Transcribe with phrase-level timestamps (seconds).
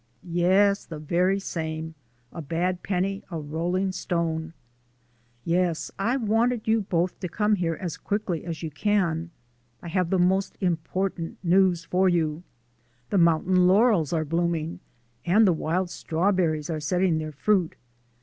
[0.31, 1.93] "Yes, the very same.
[2.33, 4.53] A bad penny, a rolling stone."....
[5.45, 5.91] "Yes.
[5.99, 9.29] I want you both to come here as quickly as you can.
[9.79, 12.41] I have the most important news for you.
[13.11, 14.79] The mountain laurels are blooming,
[15.23, 17.75] and the wild strawberries are setting their fruit.